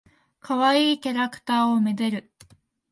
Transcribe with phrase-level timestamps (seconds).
[0.39, 2.31] かわいいキャラクターを愛でる。